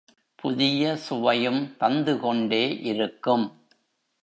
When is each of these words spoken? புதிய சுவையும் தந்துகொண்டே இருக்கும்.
புதிய 0.35 0.95
சுவையும் 0.97 1.75
தந்துகொண்டே 1.79 2.79
இருக்கும். 2.83 3.45